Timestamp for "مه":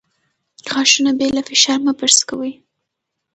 1.85-1.93